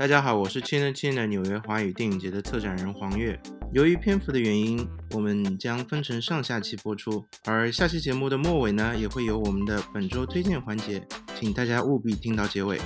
[0.00, 3.38] 大家好，我是 China China 纽约华语电影节的策展人黄月。
[3.70, 11.06] 由于篇幅的原因，我们将分成上下期播出，而下期节目的末尾呢，也会有我们的本周推荐环节，
[11.38, 12.80] 请大家务必听到结尾。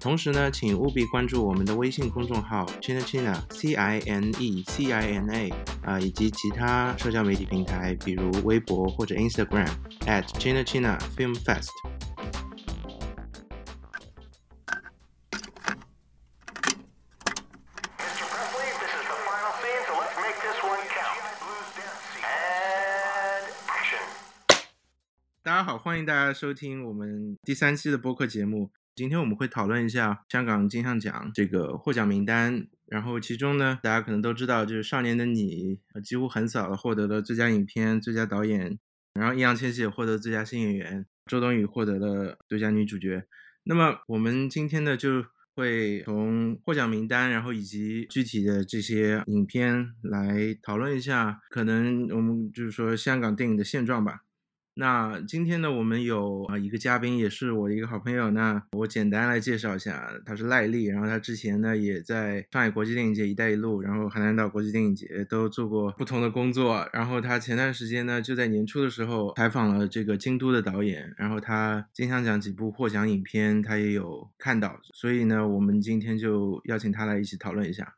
[0.00, 5.52] 同时呢，请务必关注我们的微信公众号 China China C I N E C I N A
[5.84, 9.68] 啊，以及其他社交媒体平台，比如微博或者 Instagram
[10.06, 11.68] at China China Film Fest。
[26.06, 28.70] 大家收听我们第三期的播客节目。
[28.94, 38.78] 今天我们会讨论一下香港金像奖这个获奖名单，然后其中呢，大家可能都知道，就是《少年的你》几乎横扫了获得了最佳影片、最佳导演，
[39.14, 43.24] 然后易烊千玺也获得最佳新演员，周冬雨获得了最佳女主角。
[43.64, 45.24] 那么我们今天呢，就
[45.56, 54.20] 会从获奖名单，然后以及具体的这些影片来讨论一下，可能我们就是说香港电影的现状吧。
[54.78, 58.30] 那今天呢，我们有啊一个嘉宾，也是我的一个好朋友。
[58.32, 66.86] 那我简单来介绍一下，他是赖丽，然后他之前呢也在上海国际电影节、一带一路，然后海南岛国际电影节都做过不同的工作。
[66.92, 77.94] 然后他前段时间呢，就在年初的时候采访了这个京都的导演，然后他金像奖几部获奖影片他也有看到，所以呢，我们今天就邀请他来一起讨论一下。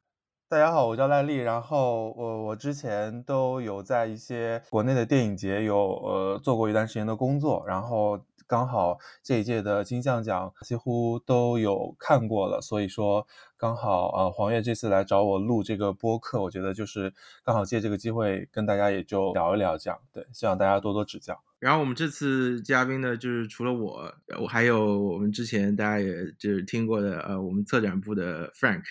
[0.50, 13.26] 大家好，我叫赖丽，然后我我之前都有在一些国内的电影节有呃做过一段时间的工作，然后刚好这一届的金像奖几乎都有看过了，所以说
[13.58, 17.12] 刚好呃黄月这次来找我录这个播客，我觉得就是
[17.44, 21.38] 刚好借这个机会跟大家也就聊一聊这样，对，希望大家多多指教。
[21.58, 28.84] 然后我们这次嘉宾呢，就是除了我，我还有我们之前大家也就是听过的呃，我们策展部的 Frank。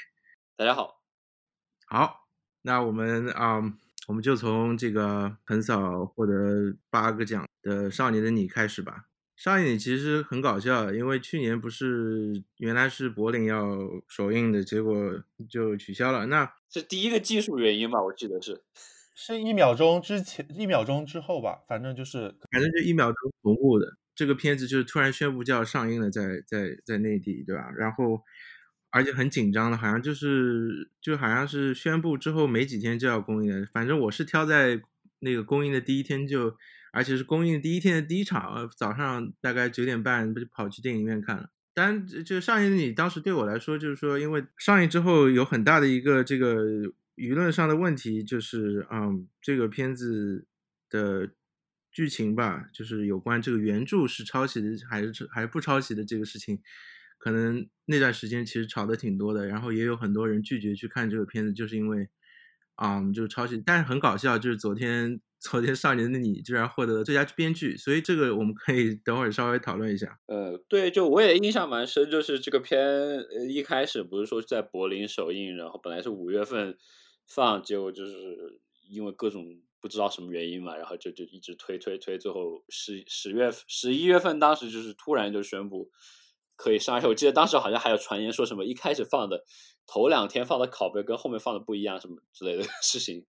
[0.56, 0.97] 大家好，
[1.90, 2.28] 好，
[2.64, 9.04] 那我们啊、嗯我们就从这个横扫获得八个奖的《少年的你》开始吧。
[9.44, 13.78] 《少年的你》其实很搞笑，因为去年不是原来是柏林要
[14.08, 16.26] 首映的，结果就取消了。
[16.28, 18.02] 那是第一个技术原因吧？
[18.02, 18.64] 我记得是。
[19.14, 23.98] 是一秒钟之前，一秒钟之后吧，反正就是反正就一秒钟同步的。
[24.16, 27.70] 这个片子就是突然宣布就要上映了在，在在内地，对吧？
[27.76, 28.22] 然后
[28.90, 33.66] 而且很紧张的，好像就是就好像是宣布之后没几天就要公映了。
[33.74, 34.82] 反正我是挑在
[35.20, 36.56] 那个公映的第一天就，
[36.92, 41.50] 而且是公映第一天的第一场，呃早上大概九点半不就跑去电影院看了。
[41.74, 46.64] 当然，就上映你当时对我来说，就是说，因为上映之后有很大的一个这个
[47.16, 50.48] 舆论上的问题，就是嗯，这个片子
[50.90, 51.30] 的
[51.92, 56.60] 剧情吧，就是有关这个原著是抄袭的还是还是不抄袭的这个事情，
[57.18, 62.08] 可能那段时间其实吵得挺多的，然后也有很多人拒绝去看这个片子，就是因为
[62.76, 63.62] 啊、嗯，就抄袭。
[63.66, 70.18] 但是很搞笑，就是昨天昨天《少年的你》居然获得了最佳编剧，所以这个我们可以等会儿稍微讨论一下。
[70.28, 76.78] 呃，对，就我也印象蛮深，就是这个片呃一开始不是说在柏林首映，然后本来是五月份
[77.28, 78.14] 放，结果就是
[78.90, 79.46] 因为各种
[79.80, 85.92] 不知道什么原因嘛，然后就就一直推推推，最后十十月十一月份，当时就是突然就宣布
[86.58, 87.08] 可以上映。
[87.08, 89.46] 我记得当时好像还有传言说什么一开始放的
[89.86, 93.26] 头两天放的拷贝跟后面放的不一样，什么之类的 事情。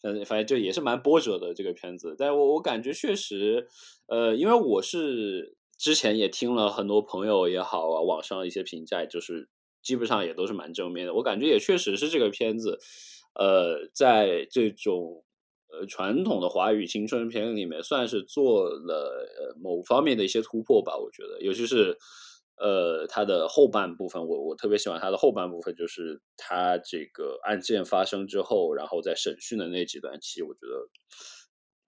[0.00, 3.66] 反正反正就也是蛮波折的这个片子，但我我感觉确实，
[4.06, 9.48] 呃，因为我是之前也听了很多朋友也好啊，网上一些评价，就是
[9.82, 11.14] 基本上也都是蛮正面的。
[11.14, 12.78] 我感觉也确实是这个片子，
[13.34, 15.24] 呃，在这种
[15.72, 20.96] 呃传统的华语青春片里面，算是做了呃某方面的一些突破吧。
[20.96, 21.98] 我觉得，尤其是。
[22.60, 30.88] 呃，它的后半部分，我我特别喜欢它的后半部分，就是它这个案件发生之后，然后在审讯的那几段期，我觉得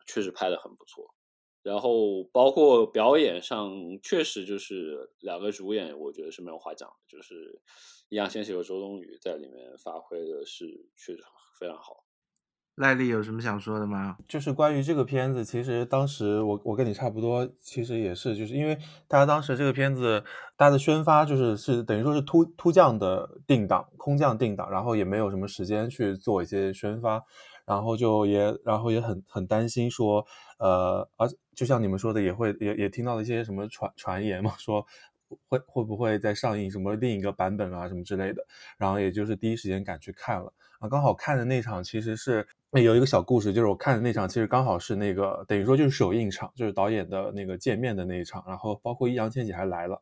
[0.07, 1.15] 确实拍的很不错。
[1.63, 3.71] 然后包括表演上，
[4.03, 7.61] 确实就是两个主演，我觉得是没有话讲的，就是
[8.09, 10.65] 易烊千玺和周冬雨在里面发挥的是
[10.97, 11.23] 确实
[11.59, 12.00] 非常好。
[12.81, 14.17] 赖丽有什么想说的吗？
[14.27, 18.75] 就是关于这个片子，其实当时我我跟你差不多，其实也是，就是因为
[19.07, 20.25] 大家当时这个片子，
[20.57, 27.23] 大家的宣发就是是等于说是突突降的定档，空降定档，然后也没有什么时间去做一些宣发，
[27.67, 30.25] 然后就也然后也很很担心说，
[30.59, 34.87] 呃，而就像你们说的，也会也也听到了一些什么传传言嘛，说
[35.49, 38.43] 会会不会再上映什么另一个版本啊什么之类的，
[38.79, 42.49] 然后也就是第一时间赶去看了啊，刚好看的那场其实是。
[42.73, 50.01] 那有一个小故事，就是我看的那场，其实刚好是那个等于说就是首映场，就是导演的那个见面的那一场，然后包括易烊千玺还来了，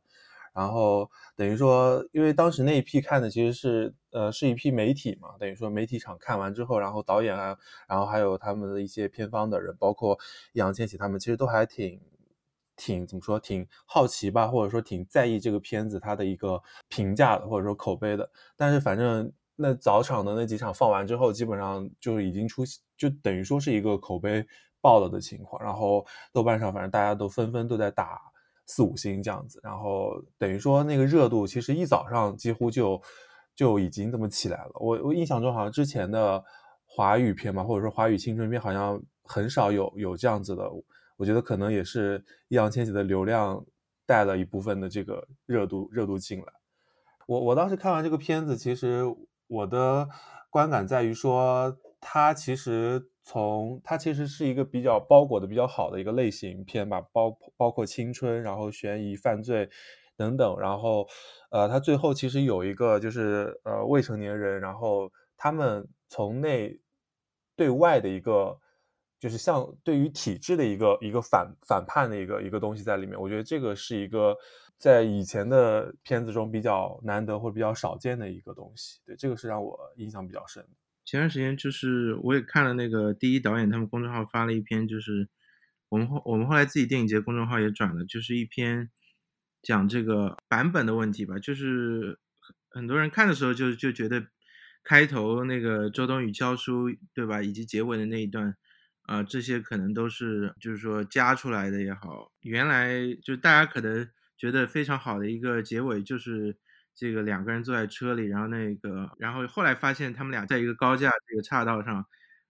[0.52, 7.56] 然后等于说，因为当时那一批看的其实是呃是一批媒体嘛，等于说媒体场看完之后，然后导演啊，
[7.88, 10.18] 然后还有他们的一些片方的人，包括
[10.52, 11.98] 易烊千玺他们，其实都还挺
[12.76, 18.30] 挺怎么说，挺好奇吧，或者说挺在意这个片子它的一个评价的，或者说口碑的。
[18.56, 22.62] 但是反正那早场的那几场放完之后，基本上就已经出，
[22.96, 24.46] 就等于说是一个口碑
[24.80, 25.62] 爆了的情况。
[25.62, 28.20] 然后豆瓣上反正大家都纷纷都在打。
[28.70, 33.00] 四五星这样子，然后等于说那个热度其实一早上几乎就
[33.56, 34.72] 就已经这么起来了。
[34.74, 36.44] 我我印象中好像之前的
[36.84, 40.70] 华语片嘛，或者说华语青春片，好像很少有有这样子的。
[41.16, 43.64] 我觉得可能也是易烊千玺的流量
[44.04, 46.52] 带了一部分的这个热度热度进来。
[47.26, 49.02] 我我当时看完这个片子，其实
[49.48, 50.08] 我的
[50.48, 53.10] 观感在于说，它其实。
[53.30, 59.68] 从它其实是一个比较包裹的比较好的一个类型片吧，包包括青春，然后悬疑、犯罪
[60.16, 61.06] 等等，然后，
[61.50, 66.80] 呃，它最后其实有一个就是呃未成年人，然后他们从内
[67.54, 68.58] 对外的一个
[69.20, 74.34] 就是像对于体制的一个一个反反叛的一个一个东西在里面，我觉得这个是一个
[74.78, 80.64] 在以前的片子中比较难得或比较少见的一个东西，对，这个是让我印象比较深。
[81.04, 85.28] 前段时间就是我也看了那个第一导演他们公众号发了一篇，就是
[85.88, 88.90] 我们后我们后来自己电影节公众号也转了，就是一篇
[89.62, 91.38] 讲这个版本的问题吧。
[91.38, 92.20] 就是
[92.68, 94.28] 很多人看的时候就就觉得
[94.84, 98.54] 开头那个周冬雨教书对吧，以及结尾的那一段
[99.02, 102.92] 啊，这些可能都是就是说加出来的也好，原来
[103.22, 104.08] 就大家可能
[104.38, 106.56] 觉得非常好的一个结尾就是。
[107.00, 112.04] 这个两个人坐在车里，然后那个，然后后来发现他们俩在一个高架这个岔道上，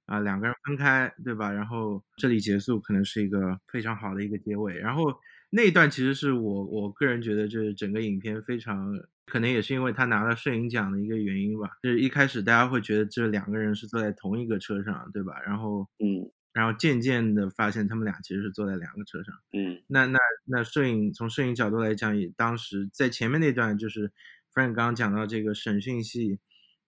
[0.07, 1.53] 啊，两个人分开，对吧？
[1.53, 4.75] 然后这里结束，可能是一个非常好的一个结尾。
[4.79, 5.13] 然后
[5.51, 8.91] 那一段其实是我我个人觉得，就是整个影片非常，
[9.27, 11.69] 可能也是因为他拿了摄影奖的一个原因吧。
[11.83, 15.35] 就是一开始大家会觉得这两个人是坐在同一个车上，对吧？
[15.45, 16.31] 然后，嗯。
[16.53, 19.35] 然后渐渐的发现，他们俩其实是坐在两个车上。
[19.53, 24.09] 嗯，那那那摄影从摄影角度来讲，也当时在前面那段就是
[24.53, 26.41] Frank 刚刚讲到这个审讯戏，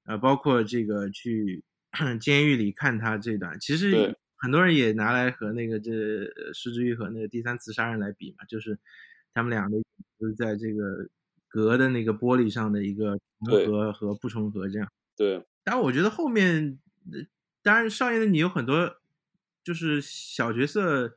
[0.06, 1.62] 呃，包括这个去
[2.20, 5.92] 监狱里看他这段，其实很多人也拿来和那个这
[6.52, 8.76] 失之愈和那个第三次杀人来比嘛，就是
[9.34, 9.76] 他们俩的
[10.18, 11.08] 就是在这个
[11.48, 14.90] 隔的那个玻璃上的一个重合和不重合这样。
[15.16, 16.80] 对，但我觉得后面，
[17.62, 18.96] 当然少年的你有很多。
[19.70, 21.16] 就是小角色，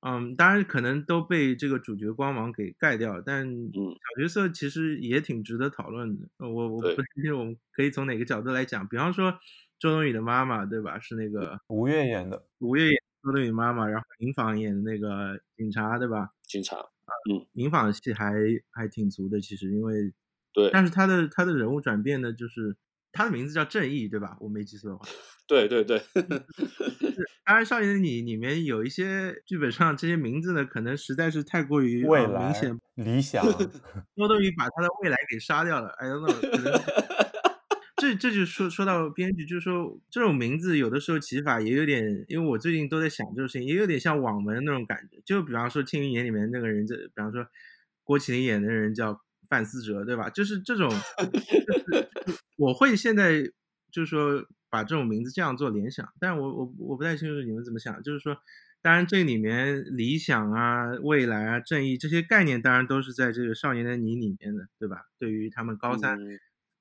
[0.00, 6.26] 嗯，当然可能都被这个主角光芒给盖掉，但小角色其实也挺值得讨论的。
[6.38, 9.38] 我我不确定我们可以从哪个角度来讲，比方说
[9.78, 10.98] 周冬雨的妈妈，对吧？
[10.98, 16.30] 是那个吴越演的，吴越演周冬雨妈妈，然后民访演的那个警察，对吧？
[16.44, 16.78] 警察，
[17.30, 18.32] 嗯，民访的戏还
[18.70, 20.14] 还挺足的，其实因为
[20.54, 22.74] 对，但是他的他的人物转变呢，就是
[23.12, 24.36] 他的名字叫正义，对吧？
[24.40, 25.06] 我没记错的话。
[25.46, 26.00] 对对对，
[27.44, 33.44] 当然，《少年的你》里面有一些剧本上这些名字呢，可能实在是太过于未明显、 理想。
[33.44, 35.88] 周冬雨把他的未来给杀掉了。
[35.98, 36.32] 哎呀，那
[38.00, 45.20] 这这就说说到编剧，就是说这种名字有的时候起法也有点，因为我最近都在想这个事情，也有点像网文那种感觉。
[45.26, 47.46] 就比方说《庆余年》里面那个人，这比方说
[48.04, 49.20] 郭麒麟演的人叫
[49.52, 50.30] 范思哲，对吧？
[50.30, 52.08] 就是这种，就是
[52.56, 53.42] 我会现在
[53.90, 54.42] 就是说。
[54.72, 58.02] 把这种名字这样做联想，但我我我不太清楚你们怎么想。
[58.02, 58.34] 就是说，
[58.80, 65.02] 当然这里面理想啊、未来啊、正义这些概念，当然都是在这个《少年的你》里面的，对吧？
[65.18, 66.18] 对于他们高三，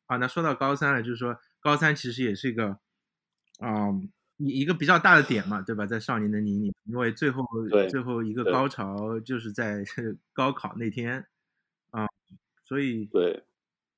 [0.06, 2.80] 啊，那说到高三了，就是说高三其实也是一个
[3.60, 3.90] 啊
[4.38, 5.86] 一一个比较大的点嘛，对吧？
[5.86, 7.46] 在《少年的你》里，因为最后
[7.90, 9.84] 最后一个高潮就是在
[10.32, 11.26] 高考那天啊，
[12.72, 13.44] 所以对。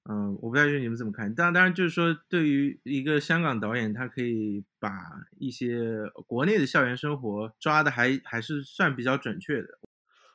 [0.10, 1.34] 嗯，我不太确定你们怎么看。
[1.36, 4.90] 当当然，就是说，对于一个香港导演，他可以把
[5.38, 5.78] 一些
[6.26, 9.78] 国内的校园生活抓的还还是算比较准确的。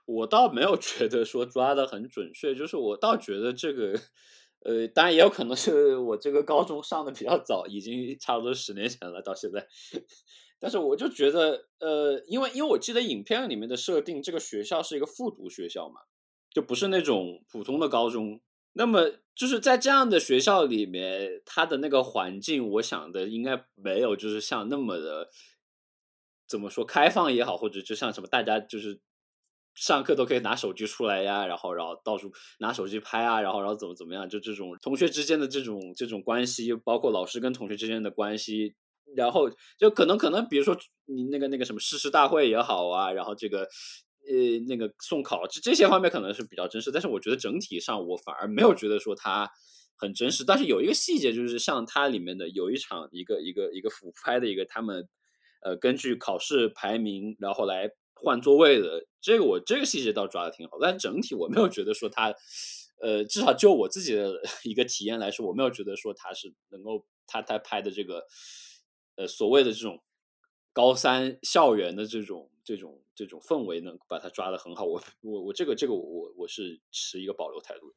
[0.07, 4.00] 我倒没有觉得说抓的很准确，就是我倒觉得这个，
[4.61, 9.66] 呃，当然也有可能是我这个高中上的比较早，已经差不多十年前了，到现在。
[10.61, 16.00] 但是我就觉得，呃，因为因为我记得影片里面的设定，这个学校是一个复读学校嘛，
[16.52, 18.40] 就不是那种普通的高中。
[18.75, 25.31] 那么就是在这样的学校里面，他的那个环境，我想的应该没有，就是像那么的
[26.47, 29.00] 怎么说开放也好，或者就像什么大家就是
[29.75, 38.76] 上课都可以拿手机出来呀，然后然后到处拿手机拍啊，然后然后怎么怎么样，就这种同学之间的这种这种关系，包括老师跟同学之间的关系，
[39.17, 40.76] 然后就可能可能比如说
[41.07, 43.67] 你那个那个什么誓师大会也好啊，然后这个。
[44.28, 49.50] 呃那个送考这这些方面可能是比较真实，但是我觉得整体上我反而没有觉得说它
[49.97, 50.44] 很真实。
[50.44, 55.08] 但是有一个细节就是像它里面的有一场一个一个一个俯拍的一个他们
[55.62, 62.35] 呃根据考试排名然后来换座位的这个我这个细节倒抓的挺好，但整体我没有觉得说它
[63.00, 68.25] 呃至少就我自己的 一个体验来说，我没有觉得说它是能够他他拍的这个
[69.16, 70.02] 呃所谓的这种
[70.73, 77.92] 高三校园的这种这种这种氛围能把它抓得很好，我我我这个这个我我我是持一个保留态度。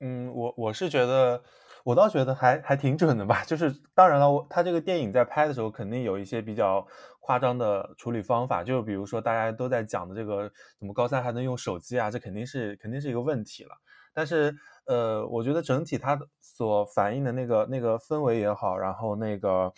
[0.00, 1.42] 嗯，我我是觉得，
[1.84, 3.44] 我倒觉得还还挺准的吧。
[3.44, 6.84] 就是当然了，他这个电影在拍的时候，肯定有一些比较
[7.20, 13.70] 夸张的处理方法，就比如说大家都在讲的这个怎么高三还能用手机啊，这肯定是肯定是一个问题了。
[14.14, 19.72] 但是呃，我觉得整体它所反映的那个那个氛围也好，然后那个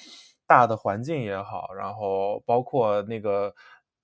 [0.46, 3.54] 大的环境也好，然后包括那个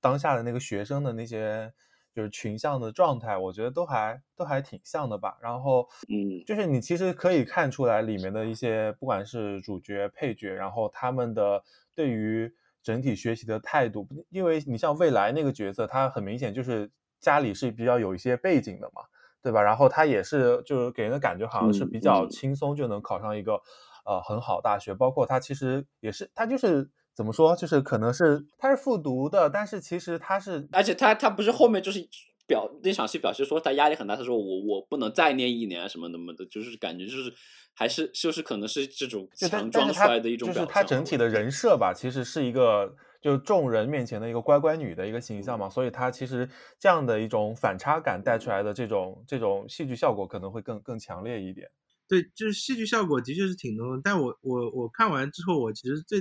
[0.00, 1.72] 当下的那个学生的那些
[2.14, 5.38] 就是群像的状态，我觉得都还都还挺像的吧。
[5.40, 11.62] 然后嗯就是你其实可以看出来里面的一些，不管是主角、配角，然后他们的
[11.94, 12.52] 对于
[12.82, 16.90] 整体学习的态度，因为你像未来那个角色，他很明显就是
[17.20, 19.02] 家里是比较有一些背景的嘛，
[19.42, 19.62] 对吧？
[19.62, 23.60] 然后他也是就是给人的感觉好像是嗯比较嗯轻松就能考上一个
[24.06, 32.08] 呃很好大学，包括他其实也是他就是怎么说，就是可能是他是复读的，但是其实他是而且他他不是后面就是
[32.46, 37.32] 表那场戏表示说他压力很大，他说我我不能再念一年啊什么什么的，就是感觉就是
[37.74, 40.66] 还是就是可能是这种强装出来的一种就是。
[40.66, 46.48] 他整体的人设吧，其实是一个就众人面前的一个乖乖女的一个形象嘛，所以他其实
[46.78, 51.68] 这样的一种反差感带出来的这种这种戏剧效果可能会更更强烈一点。
[52.08, 56.20] 对，就是戏剧效果的确是挺浓的，但我我我看完之后，我其实最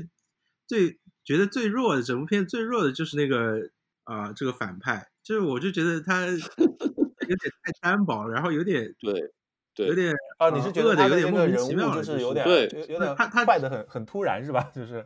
[0.70, 3.72] 最觉得最弱的整部片最弱的就是那个
[4.04, 9.32] 啊、这个反派，就是我就觉得他有点太单薄了，然后有点对
[9.76, 10.14] 对有点。
[10.38, 12.46] 啊，你是觉得有他的这个点莫名其人物妙了，是就是有点。
[12.46, 14.72] 对有有点他他坏的很很突然是吧？
[14.74, 15.06] 就是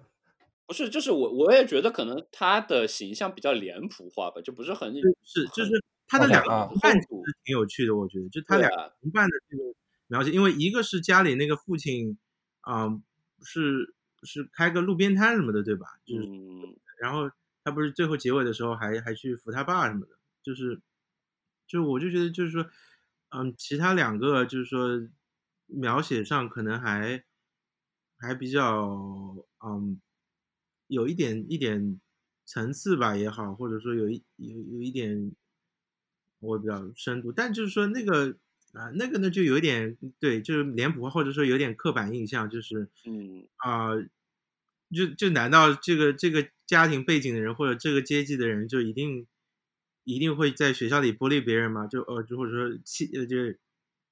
[0.66, 4.94] 不是，就是我我也觉得可能他的形象比较脸谱化吧，就不是很
[5.24, 5.72] 是就是
[6.08, 6.50] 他的两个
[6.82, 8.70] 伴其实挺有趣的，我觉得就他俩
[9.02, 9.64] 同伴的这个
[10.08, 12.18] 描写，因为一个是家里那个父亲
[12.62, 12.88] 啊、
[13.44, 13.94] 是
[14.26, 15.88] 是开个路边摊什么的，对吧？
[16.06, 17.30] 就是嗯然后
[17.64, 20.82] 他不是最后结尾的时候还还去扶他爸什么的，就是，
[21.68, 22.66] 就我就觉得就是说，
[23.30, 24.88] 嗯，其他两个就是说
[25.66, 27.24] 描写上可能还
[28.18, 30.00] 还比较嗯
[30.88, 32.00] 有一点一点
[32.46, 35.34] 层次吧也好，或者说有一有有一点
[36.40, 38.38] 我比较深度，但就是说那个
[38.74, 43.90] 啊、那个呢就有点对，就是脸谱化或者说有点刻板印象，就是嗯啊、
[44.96, 49.28] 就就难道这个这个家庭背景的人或者这个阶级的人就一定
[50.04, 51.88] 一定会在学校里孤立别人吗？
[51.88, 53.60] 就呃，就或者说欺呃就是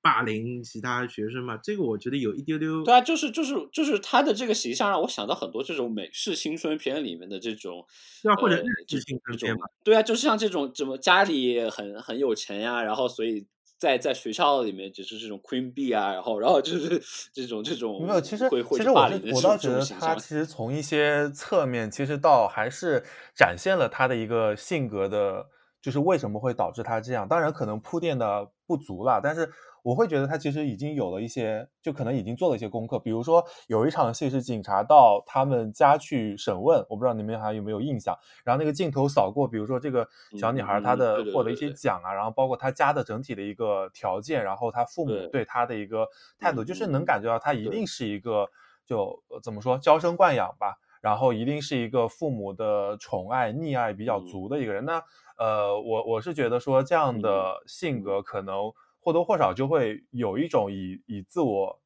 [0.01, 1.57] 霸凌其他学生吗？
[1.57, 2.83] 这个我觉得有一丢丢。
[2.83, 7.85] 对啊，就是就是就是他的这个形象让我想到很多这种美式青春片里面的这种，
[8.23, 13.45] 对啊或者呃日式这种这种青春片嘛，对啊，就是像这种怎么家里很很有钱呀，然后所以
[13.81, 17.01] 在在学校里面就是这种 queen bee 啊，然后然后就是
[17.33, 19.01] 这种这种没有，其实其实我
[19.33, 23.03] 我倒觉得他其实从一些侧面，其实倒还是
[23.35, 25.47] 展现了他的一个性格的，
[25.81, 27.27] 就是为什么会导致他这样。
[27.27, 29.51] 当然可能铺垫的不足了，但是
[29.83, 32.99] 我会觉得他其实已经有了一些，就可能已经做了一些功课。
[32.99, 38.15] 比如说有一场戏是警察到他们家去审问，我不知道你们还有没有印象。
[38.43, 40.07] 然后那个镜头扫过，比如说这个
[40.37, 46.07] 小女孩她嗯嗯对对的获得一些奖啊，然后包括她家的整体的一个条件，然后她父母对对她的一个
[46.39, 48.47] 态度，嗯就是能感觉到她一定是一个
[48.85, 54.85] 就呃怎么说娇生惯养吧，然后一定是一个父母的宠爱溺爱比较嗯足的一个人。
[54.85, 55.03] 那
[55.37, 61.77] 呃，我我是觉得说这样嗯的性格可能或多或少就会有一种以以自我。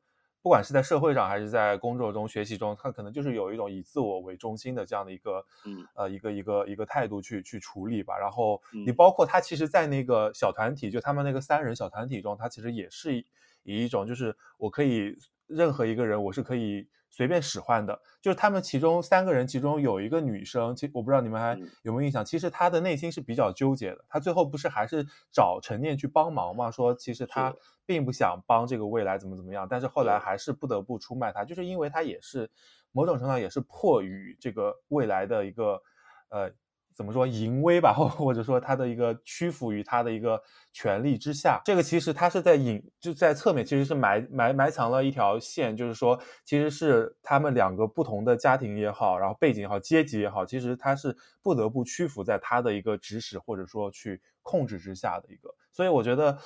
[0.41, 8.15] 不管是在社会上还是在工作中、学习中，他可能就是有一种以自我为中心的这样的一个，嗯呃，一个一个一个态度去去处理吧。
[8.15, 13.25] 然后你嗯包括他，其实，在那个小团体，就他们那个三人小团体中，他其实也是以
[13.63, 15.17] 以一种就是我可以
[15.47, 17.97] 任何一个人，我是可以随便使唤的。
[18.21, 24.03] 就是他们其中三个人，其中有一个女生，其我不知道你们还嗯有没有印象，其实她的内心是比较纠结的。
[24.09, 26.69] 她最后不是还是找陈念去帮忙嘛？
[26.69, 27.55] 说其实她
[27.85, 32.49] 并不想帮这个未来怎么怎么样，但是后来还是不得不出卖他，就是因为她也是
[32.91, 35.81] 某种程度上也是迫于这个未来的一个
[36.29, 36.51] 呃
[36.95, 41.61] 怎么说淫威吧，或 或者说他的一个屈服于他的一个权力之下。
[41.65, 56.37] 这个其实他是在隐就在侧面其实是埋埋埋藏了一条线，就是说其实是他们两个不同的家庭也好，然后背景也好，阶级也好，其实他是不得不屈服在他的一个指使或者说去控制之下的一个，所以我觉得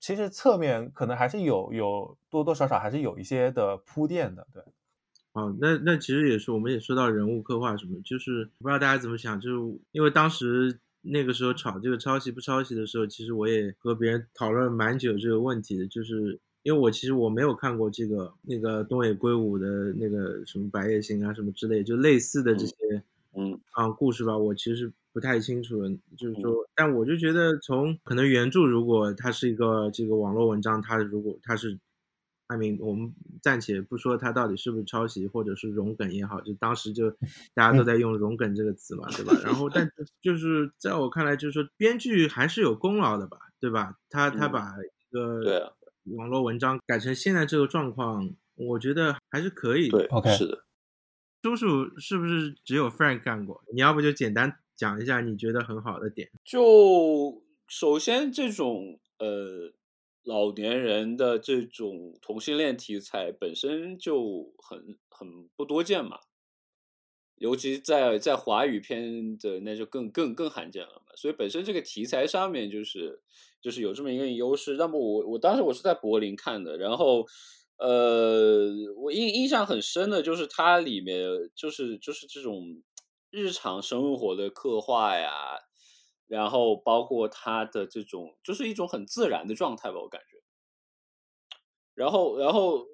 [0.00, 4.62] 其实侧面可能还是有有多多少少还是有一些的铺垫的，对。
[5.34, 22.74] 哦，那那其实也是，我们也说到人物刻画什么，就是不知道大家怎么想，就是因为当时那个时候吵这个抄袭不抄袭的时候，其实我也和别人讨论蛮久这个问题的，就是因为我其实我没有看过这个那个东野圭吾的那个什么《白夜行》啊什么之类，就类似的这些
[23.34, 25.82] 嗯啊故事吧，我其实不太清楚，
[26.14, 31.78] 就是嗯说，但我就觉得从可能原著如果它是一个这个网络文章，它如果它是。
[32.52, 37.10] I mean，我们暂且不说它到底是不是抄袭或者是融梗也好，就当时就
[37.54, 39.32] 大家都在用“融梗”这个词嘛，对吧？
[39.44, 39.90] 然后，但
[40.20, 43.96] 就是在我看来，就是说编剧还是有功劳的吧，对吧？
[44.10, 45.74] 他他嗯把一个
[46.16, 49.98] 网络文章改成现在这个状况，我觉得还是可以的。
[49.98, 50.64] 对 OK 是的。
[51.42, 53.64] 叔叔是不是只有 Frank 干过？
[53.74, 56.30] 你要不就简单讲一下你觉得很好的点？
[56.44, 59.72] 就首先这种呃
[60.24, 66.18] 老年人的这种同性恋题材本身就很很不多见嘛，
[67.36, 73.20] 尤其在在华语片的那就更更更罕见了嘛，所以本身这个题材上面就是
[73.60, 74.74] 就是有这么一个优势。
[74.74, 77.26] 那么我我当时我是在柏林看的，然后
[77.78, 81.26] 呃，我印印象很深的就是它里面
[81.56, 82.80] 就是就是这种
[83.30, 85.58] 日常生活的刻画呀，
[86.32, 90.38] 然后包括他的这种就是一种很自然的状态吧，我感觉。
[91.94, 92.86] 然后，然后，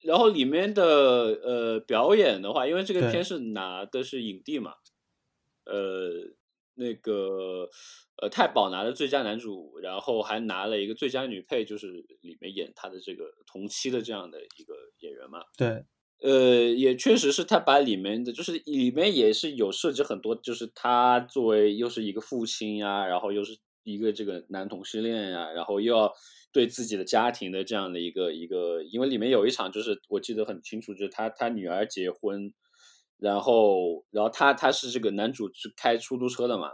[0.00, 4.74] 然后里面的呃表演的话，因为这个片是拿的是影帝嘛，
[5.66, 6.10] 呃，
[6.74, 7.70] 那个
[8.20, 15.44] 呃太保拿了最佳男主，然后还拿了一个最佳女配，就是里面演他的这个同期的这样的一个演员嘛。
[15.56, 15.84] 对，
[16.24, 26.10] 呃，也确实是他把里面的，就是里面也是有涉及很多，就是他作为又是一个父亲呀，然后又是一个这个男同性恋呀，然后又要
[26.50, 32.50] 对自己的家庭的这样的一个一个，因为里面有一场就是我记得很清楚，就是他他女儿结婚，
[33.18, 36.70] 然后然后他他是这个男主是开出租车的嘛，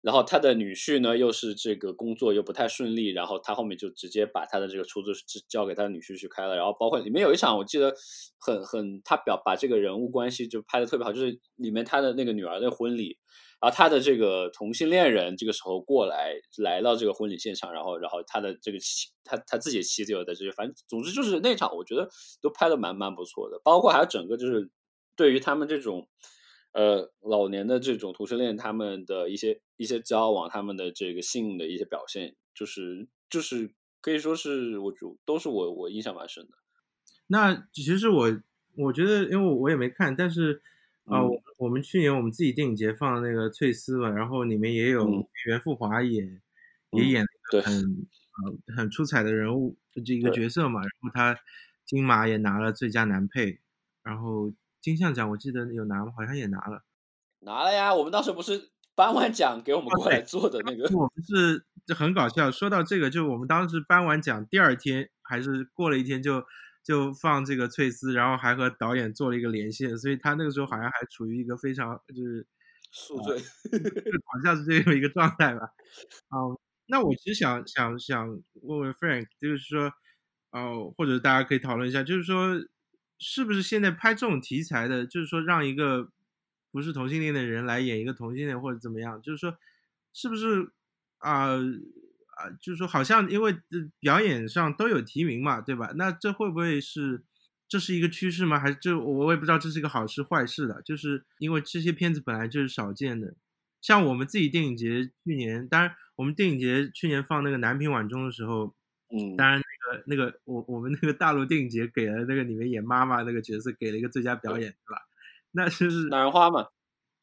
[0.00, 7.92] 然后他的女婿呢又是这个工作又不太顺利，然后他后面就直接把他的这个出租车交给他的女婿去开了，然后包括里面有一场我记得
[8.38, 13.18] 很很他表把这个人物关系就拍的特别好，就是里面他的那个女儿的婚礼，
[13.60, 22.08] 然后他的这个同性恋人这个时候过来来到这个婚礼现场，然后然后他的这个妻他他自己的妻子有在这里，反正总之就是那场我觉得
[22.40, 24.70] 都拍的蛮蛮不错的，包括还有整个就是
[25.16, 26.08] 对于他们这种。
[26.78, 36.52] 呃，老年的这种同性恋，他们的一些一些交往，他们的这个性的一些表现，就是就是可以说是我就都是我我印象蛮深的。
[37.26, 38.40] 那其实我
[38.76, 40.62] 我觉得，因为我我也没看，但是
[41.06, 41.28] 啊、呃嗯。
[41.28, 45.26] 我我们去年我们自己电影节放的那个翠丝嘛，然后里面也有嗯。
[45.46, 46.22] 袁富华也、
[46.92, 47.24] 也嗯演
[47.64, 47.74] 很
[48.44, 51.36] 呃很出彩的人物这一个角色嘛，然后他
[51.84, 53.58] 金马也拿了最佳男配，
[54.04, 56.12] 然后金像奖我记得有拿吗？
[56.16, 56.82] 好像也拿了。
[57.40, 62.50] 拿了呀，我们当时不是颁完奖给我们过来做的那个，我们是这很搞笑。
[62.50, 66.44] 说到这个，就我们当时颁完奖第二天，还是过了一天就
[66.82, 72.44] 就放这个翠丝，然后还和导演做了一个连线，所以他那个时候好像还处于一个非常就是
[72.90, 73.38] 宿醉。
[73.38, 75.60] 就好像是这样一个状态吧。
[76.34, 78.28] 嗯，那我其实想想想
[78.62, 79.92] 问问 Frank，就是说，
[80.50, 82.56] 哦、或者大家可以讨论一下，就是说，
[83.18, 86.10] 是不是现在拍这种题材的，就是说让一个
[86.70, 89.56] 不是同性恋的人来演一个同性恋或者怎么样，就是说，
[90.12, 90.70] 是不是
[91.18, 93.56] 啊啊、就是说好像因为
[93.98, 95.92] 表演上都有提名嘛，对吧？
[95.96, 97.24] 那这会不会是？
[97.70, 98.58] 这是一个趋势吗？
[98.58, 103.34] 还是就我也不知道这是一个好事坏事的，就是因为这些片子本来就是少见的，
[103.82, 108.74] 像我们自己电影节去年，当然我们电影节去年放那个南屏晚钟的时候，
[109.10, 115.02] 嗯，当然那个那个我我们那个大陆电影节给了那个里面演妈妈那个角色给了一个最佳表演，对吧？
[115.52, 116.68] 那就是男人花嘛，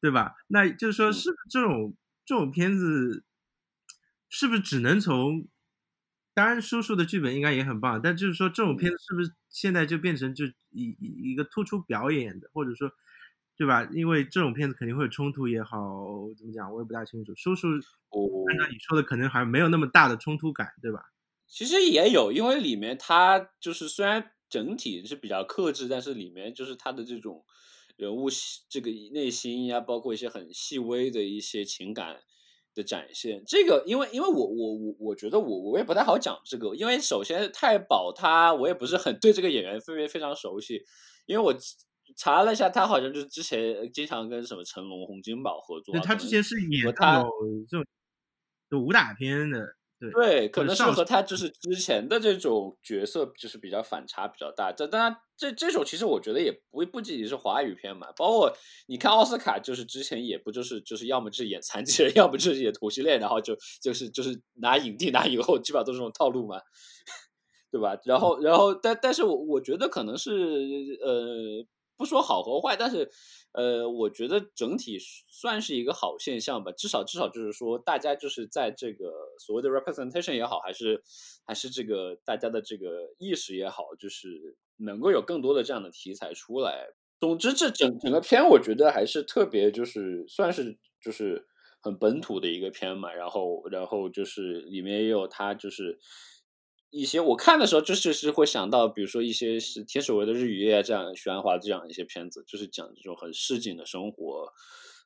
[0.00, 0.34] 对吧？
[0.48, 3.24] 那就是说，嗯是不是这种这种片子，
[4.28, 5.46] 是不是只能从？
[6.34, 12.92] 当然，叔叔的剧本应该也很棒，但就是说，这种片子是不是现在就变成就一一一个突出表演的，或者说，
[13.56, 13.88] 对吧？
[13.90, 17.32] 因为这种片子肯定会有冲突也好，怎么讲我也不大清楚。
[17.36, 17.68] 叔叔
[18.10, 21.00] 我按照你说的，可能还没有那么大的冲突感，对吧？
[21.48, 27.44] 其实也有，因为里面它就是虽然整体是比较克制，但是里面就是它的这种
[27.96, 32.16] 人物细这个内心呀，包括一些很细微的一些情感
[32.74, 33.42] 的展现。
[33.46, 40.82] 这个因为因为我我我我觉得我我也不太好讲这个，因为首先太保他我也不是很对这个演员非非常熟悉，
[41.26, 41.54] 因为我。
[42.16, 47.28] 查了一下，他好像就是之前经常跟什么成龙、洪金宝合作、他之前是演和他有
[47.68, 47.84] 这种
[48.70, 49.58] 就武打片的，
[50.00, 54.72] 对对，可能是和他就是之前的这种角色就是比较反差比较大。
[54.72, 58.52] 但当然，这这种其实我觉得也不不仅仅是华语片嘛，包括
[58.86, 66.60] 你看奥斯卡，就是之前也不就是就是要么就是演残疾人， 要么就是演同性恋，然后就就是就是拿影帝拿影后，基本上都是这种套路嘛。
[67.72, 67.98] 对吧？
[68.04, 70.30] 然后，然后，但但是我我觉得可能是
[71.02, 73.10] 呃，不说好和坏，但是
[73.52, 76.70] 呃，我觉得整体算是一个好现象吧。
[76.72, 81.02] 至少至少就是说，大家就是在这个所谓的 representation 也好，还是
[81.44, 86.88] 还是这个大家的这个意识也好，就是能够有更多的这样的题材出来。
[87.18, 91.46] 总之，这整整个片我觉得还是特别，就是算是就是
[91.80, 93.12] 很本土的一个片嘛。
[93.12, 95.98] 然后，然后就是里面也有它就是。
[96.90, 104.52] 一些我看的时候，就是是会想到，比如说一些是天使维的日与夜这样徐安华这样一些片子，就是讲这种很市井的生活，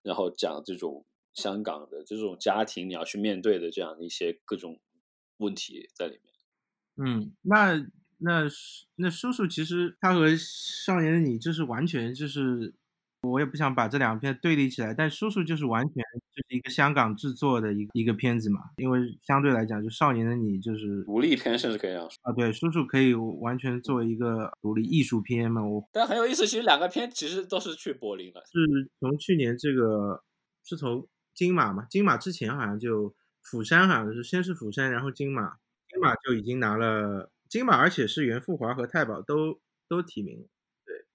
[0.03, 4.81] 然后讲这种香港的这种家庭你要去面对的这样一些各种
[5.39, 7.07] 问题在里面。
[7.07, 7.75] 嗯，那
[8.19, 8.49] 那
[8.97, 12.75] 那叔叔其实他和少年的你就是完全就是。
[13.23, 15.95] 我也不想把这两片对立起来，但叔叔就是完全
[16.35, 25.63] 就是一个香港制作的一个一个片子嘛，因为相对来讲，就少年的你就是独立片，甚至可以这样说啊，对，叔叔可以完全作为一个独立艺术片嘛。
[25.63, 30.23] 我但很有意思，其实两个片其实都是去柏林的，是从去年这个
[30.65, 35.57] 是从金马嘛，金马之前好像就釜山好像是先是釜山，然后金马，
[35.89, 40.47] 金马就已经拿了金马，而且是袁富华和太保都都提名了。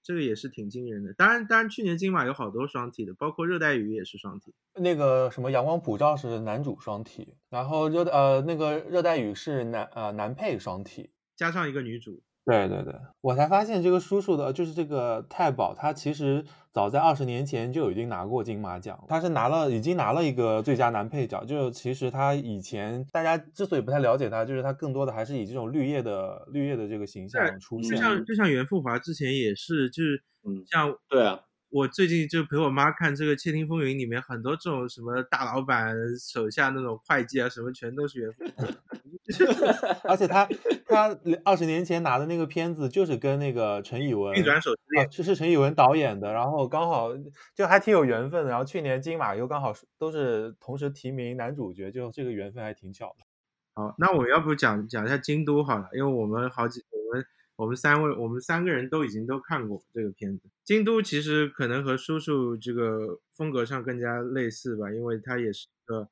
[0.06, 4.54] 这个也是挺惊人的，当然，当然，去年金马有好多双体的，包括热带雨也是双体。
[4.74, 12.22] 那个什么阳光普照是男主双体，然后热呃那个热带雨是男呃男配双体，加上一个女主。
[12.46, 21.44] 对对对，我才发现这个叔叔的，就是这个太保，他其实早在二十年前就已经拿过金马奖，他是拿了，已经拿了一个最佳男配角。
[21.44, 27.90] 就其实他以前大家之所以不太了解他，就是他更多的还是以这种绿叶的绿叶的这个形象出现。
[27.90, 38.66] 就像就像袁富华之前也是，就是嗯，像对啊，我最近就陪我妈看这个《窃听风云》，里面很多这种什么大老板手下那种会计啊，什么全都是袁富华。
[40.04, 40.48] 而且他
[40.86, 47.10] 他二十年前拿的那个片子就是跟那个陈以文运转手之恋，这是陈以文导演的，然后刚好
[47.54, 48.50] 就还挺有缘分的。
[48.50, 53.26] 然后去年金马又刚好都是同时提名男主角，就这个缘分还挺巧的。
[53.74, 56.84] 好，那我要不讲讲一下京都好了，因为我们好几
[57.56, 60.48] 我们三位我们三个人都已经都看过这个片子。
[60.64, 66.08] 京都其实可能和叔叔这个风格上更加类似吧，因为它也是一个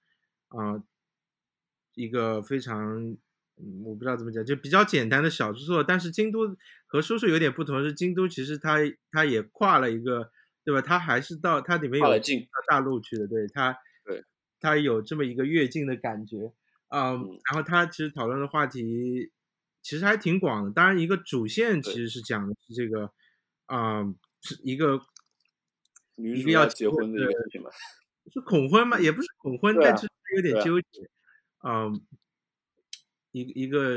[0.48, 0.82] 啊、呃、
[1.94, 3.16] 一个非常。
[3.56, 6.56] 嗯，我不知道怎么讲，就比较简单的小制作，但是京都
[6.88, 8.78] 和叔叔有点不同，是京都其实它
[9.12, 10.28] 它也跨了一个，
[10.64, 10.82] 对吧？
[10.82, 12.18] 它还是到它里面有到
[12.66, 14.24] 大陆去的，对它，对，
[14.58, 16.52] 它有这么一个跃进的感觉，
[16.88, 19.30] 嗯，然后他其实讨论的话题
[19.84, 23.12] 其实还挺广的，当然一个主线其实是讲的是这个，
[23.66, 25.00] 啊、呃，是一个
[26.16, 27.70] 一个要结婚的一个事情吧，
[28.32, 28.98] 是恐婚吗？
[28.98, 31.08] 也不是恐婚，啊、但是有点纠结，
[31.62, 32.04] 嗯。
[33.36, 33.96] 一一个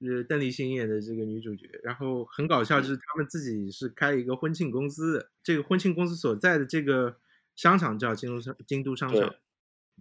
[0.00, 7.16] 呃邓丽欣演的这个女主角，然后很搞笑，就是他们自己是开一个婚庆公司的，这个婚庆公司所在的这个
[7.56, 9.34] 商场叫京都商京都商场，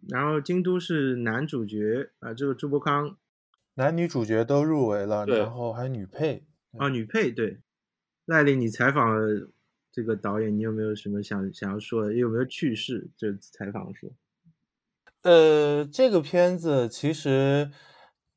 [0.09, 3.17] 然后京都是男主角啊、呃，这个朱伯康，
[3.75, 6.45] 男女主角都入围了，然后还有女配
[6.77, 7.59] 啊，女配对，
[8.25, 9.49] 赖丽，你采访了
[9.91, 12.13] 这个导演，你有没有什么想想要说的？
[12.13, 13.09] 有没有趣事？
[13.17, 14.09] 这采访说，
[15.23, 17.71] 呃，这个片子其实。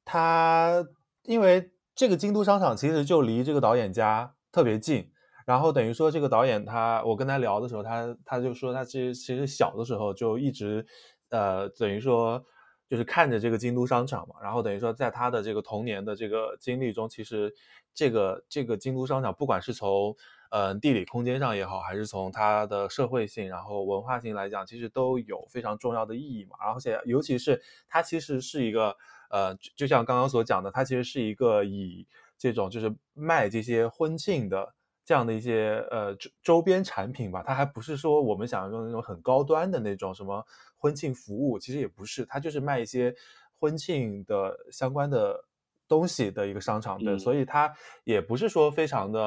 [0.09, 0.87] 他
[1.25, 5.11] 因为这个京都商场其实就离这个导演家特别近，
[5.45, 10.87] 然后等于说这个导演他，我跟他聊的时候，他他就说他其实其实小的时候就一直，
[11.31, 12.45] 呃，等于说
[12.89, 17.55] 就是看着这个京都商场嘛，然后等于说在他的这个童年的这个经历中，其实
[17.95, 20.17] 这个这个京都商场不管是从
[20.51, 28.97] 呃地理空间上也好，还是从它的社会性然后文化性来讲，其实都有非常重要的意义嘛，而且尤其是它其实是一个。
[29.29, 32.07] 呃，就像刚刚所讲的，它其实是一个以
[32.39, 34.73] 这种就是卖这些婚庆的
[35.05, 43.15] 这样的一些呃周周边产品吧，它还不是说我们想象中那种很高端的那种什么婚庆服务，其实也不是，它就是卖一些
[43.59, 45.45] 婚庆的相关的
[45.89, 47.73] 东西的一个商场，对，嗯、所以它
[48.05, 49.21] 也不是说非常的，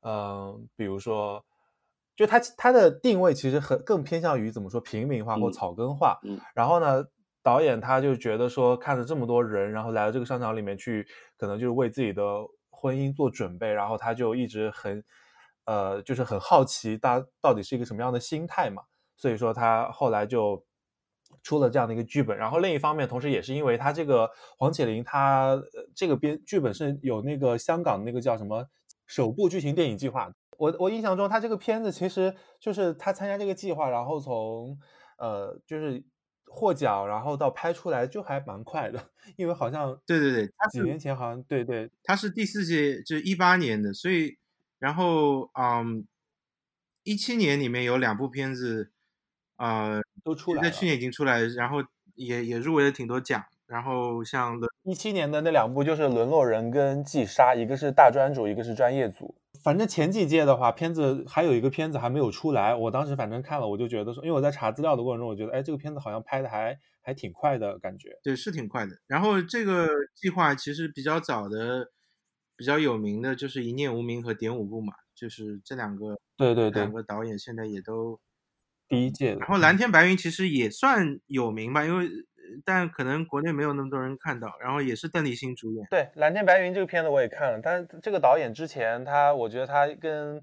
[0.00, 1.44] 嗯、呃，比如说，
[2.16, 7.04] 就它它的定位其实很更偏向于怎么说平民化或草根化，嗯，然后呢。
[7.44, 12.22] 导演他就觉得说，看着这么多人，然后来到这个商场里面去，可能就是为自己的
[12.70, 15.04] 婚姻做准备，然后他就一直很，
[15.66, 18.82] 呃，就是很好奇，大家到底是一个什么样的心态嘛。
[19.18, 20.64] 所以说他后来就
[21.44, 22.36] 出了这样的一个剧本。
[22.36, 24.28] 然后另一方面，同时也是因为他这个
[24.58, 28.66] 黄启林他呃这个编剧本是有那个香港那个叫什么
[29.06, 30.32] 首部剧情电影计划。
[30.56, 34.78] 我我印象中，他这个片子其实就是他参加这个计划，然后从
[35.18, 36.02] 呃就是
[36.46, 39.04] 获奖，然后到拍出来就还蛮快的，
[39.36, 44.38] 因为好像对对对，他几年前好像对对他是第四届，就是一八年的，所以
[44.78, 46.06] 然后嗯，
[47.02, 48.92] 一七年里面有两部片子，
[49.56, 50.68] 呃，都出来了。
[50.68, 51.78] 在去年已经出来，然后
[52.14, 59.36] 也也入围了挺多奖，然后像的一七年的那两部就是《沦落人》跟《季杀》，一个是大专组，一个是专业组。
[59.62, 62.74] 反正前几届的话，片子还有一个片子还没有出来。
[62.74, 68.10] 我当时反正看了，我就觉得说，因为我在查资料的过程中，我觉得，哎，这个片子好像拍的还还挺快的感觉。
[68.22, 68.92] 对，是挺快的。
[69.06, 71.88] 然后这个计划其实比较早的、
[72.56, 78.20] 比较有名的就是《一念无名》和《点五步》嘛，就是这两个对对对两，个导演现在也都。
[78.88, 79.40] 第一届的。
[79.40, 82.12] 然后蓝天白云其实也算有名吧，因为呃
[82.64, 84.56] 但可能国内没有那么多人看到。
[84.60, 85.86] 然后也是邓丽欣主演。
[85.90, 90.40] 对《蓝天白云》这个片子我也看了，但是这个导演之前他，我觉得他跟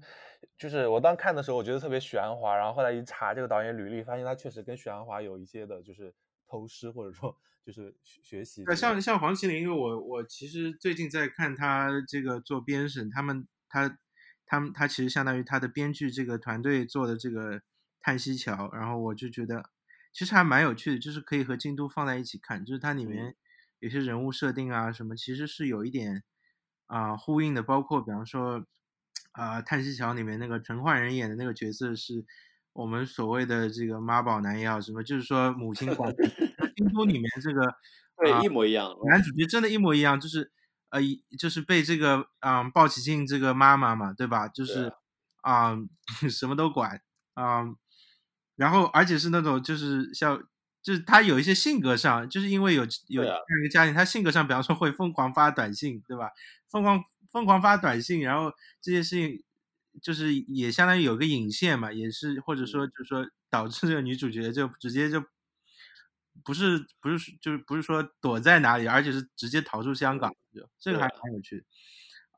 [0.58, 6.12] 就是我当看的时候，我觉得特别许鞍华，然后后来一查这个导演履历，发现他确实跟许鞍华有一些的就是
[6.48, 8.76] 偷师或者说就是学学习之呃，类的。
[8.76, 13.98] 像像黄麒麟，因为我我其实最近在看他这个做编审，他们他
[14.46, 17.56] 他们他其实相当于他的编剧这个团队做的这个
[18.02, 19.70] 《叹息桥》，然后我就觉得
[20.12, 23.34] 其实还蛮有趣的，就是可以和京都放在一起看，就是它里面
[23.78, 26.22] 有些人物设定啊什么，其实是有一点
[26.86, 28.66] 啊、呼应的，包括比方说
[29.32, 32.26] 啊、叹息桥》里面那个陈焕仁演的那个角色是。
[32.74, 36.10] 我们所谓的这个妈宝男也好，什么就是说母亲管
[36.74, 37.74] 京都里面这个啊
[38.40, 38.96] 对，一模一样。
[39.10, 40.50] 男主角真的一模一样，就是
[40.88, 44.48] 呃，一就是被这个嗯、鲍起静这个妈妈嘛，对吧？
[44.48, 44.90] 就是
[45.42, 45.76] 啊、
[46.30, 47.02] 什么都管
[47.34, 47.66] 啊、
[48.56, 50.42] 然后而且是那种就是像
[50.82, 56.30] 就是他有一些性格上，就是因为有有这样一个家庭，他性格上，比方说会疯狂发短信，对吧？
[56.70, 59.42] 疯狂疯狂发短信，然后这件事情
[60.02, 65.22] 就是也相当于有个引线嘛，也是或者说就是说导致这个女主角就直接就
[66.44, 71.64] 不是不是就是不是说躲在哪里，而且是直接逃出香港，就这个还蛮有趣的。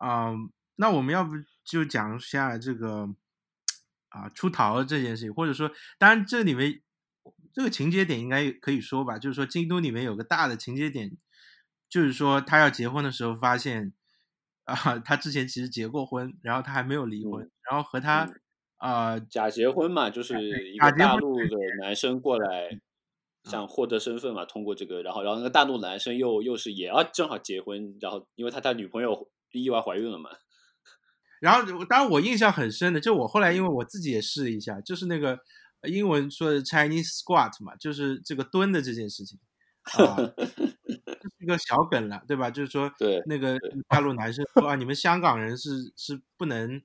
[0.04, 1.32] 嗯，那我们要不
[1.64, 3.08] 就讲一下这个
[4.14, 6.80] 啊出逃这件事情，或者说，当然这里面
[7.52, 11.10] 这个情节点应该可以说吧，就是说京都里面有个大的情节点，
[11.88, 13.92] 就是说他要结婚的时候发现
[14.64, 18.40] 啊，他之前其实结过婚，然后他还没有离婚，然后和他嗯
[18.76, 22.68] 啊、假结婚嘛，就是一个大陆的男生过来，
[23.44, 23.66] 想。
[23.66, 30.30] 获得身份嘛，通过这个，然后然后那个大陆男生又又是也要正好结婚，然后因为他他女朋友意外怀孕了嘛，
[31.40, 35.38] 然后，当然我印象很深的，就我后来因为我自己也试了一下，就是那个
[35.80, 39.38] 呃英文说的 Chinese squat 嘛，就是这个蹲的这件事情
[39.98, 42.50] 啊，这是一个小梗了，对吧？
[42.50, 46.80] 就是说， 对那个大陆男生说啊，你们香港人是是不能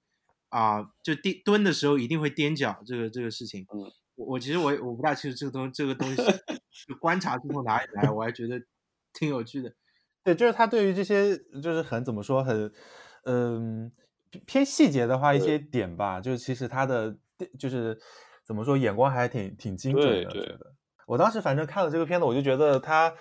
[0.49, 3.79] 啊，就蹲蹲的时候一定会踮脚，这个这个事情，嗯，
[4.15, 6.17] 我我其实我也我不大清楚这个东这个东西
[6.87, 8.61] 就观察是从哪里来，我还觉得
[9.13, 9.73] 挺有趣的。
[10.23, 12.69] 对，就是他对于这些就是很怎么说很，
[13.23, 14.08] 嗯，偏
[14.45, 17.15] 偏细节的话一些点吧，就是其实他的
[17.57, 17.97] 就是
[18.45, 20.57] 怎么说眼光还挺挺精准的，对对。
[21.07, 23.11] 我当时反正看了这个片子，我就觉得他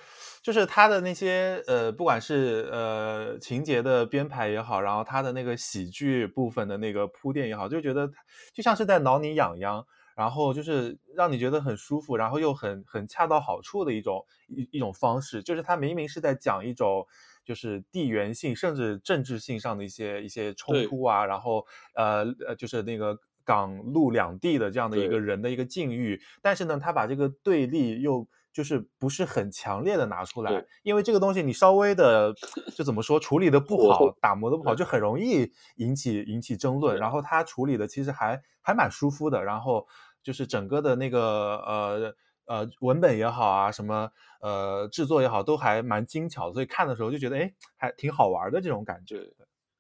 [0.43, 8.07] 就是他的那些呃，不管是呃情节的编排也好，然后他的那个喜剧部分的那个铺垫也好，就觉得
[8.53, 9.83] 就像是在挠你痒痒，
[10.15, 17.07] 然后就是让你觉得很舒服，然后又很很恰到好处的一种一一种方式，就是他明明是在讲一种
[17.49, 32.35] 就是地缘性甚至政治性上的一些一些冲突啊，然后呃呃就是那个港陆两地的这样的一个人的一个境遇，但是呢，他把这个对立又就是不是很强烈的拿出来，因为这个东西你稍微的
[32.77, 34.85] 就怎么说处理的不好，打磨的不好，就。
[34.85, 36.97] 很容易引起引起争论。
[36.97, 37.11] 然。
[37.11, 39.87] 后他处理的其实还还蛮舒服的，然后
[40.23, 42.15] 就是整个的那个呃
[42.49, 49.31] 呃文本也好啊，什么呃制作也好，都还蛮精巧的，所以看的时候就觉得哎还挺好玩的这种感觉。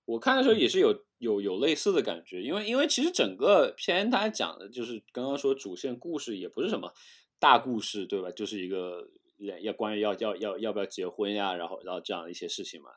[0.04, 6.92] 我看的时候也是有有有类似的感觉，因为因为其实整个片它讲的就是刚刚说主线故事也不是什么
[7.38, 8.31] 大故事，对吧？
[8.31, 12.88] 就是一个人要关于要要要要不要结婚呀，然后然后这样的一些事情嘛。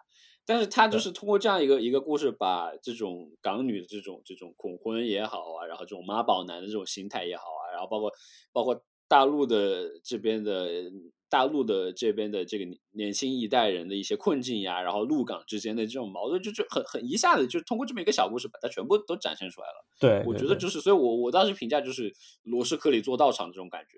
[0.45, 8.11] 但是他就是通过这样一个一个故事，把这种港女的这种这种恐婚也好啊，然后这种妈宝男的这种心态也好啊，然后包括
[8.53, 8.81] 包括
[9.11, 10.89] 大陆的这边的
[11.27, 19.85] 大陆的这边的这个年年轻一代人的一些困境呀，然后陆港之间的这种矛盾，就就很很一下子就通过这么一个小故事把它全部都展现出来了。
[19.99, 23.97] 对，我觉得就是，所以我我当时评价就是罗氏克里做道场这种感觉。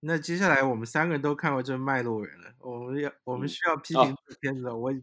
[0.00, 4.92] 那接下来我们三个人都看过这《卖路人》了，我们要我们嗯需要批哦评这个片子了，我